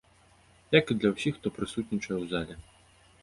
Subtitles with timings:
[0.75, 2.55] Як і для ўсіх, хто прысутнічае ў зале.